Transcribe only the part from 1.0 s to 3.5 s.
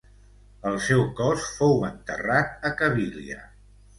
cos fou enterrat a Cabília.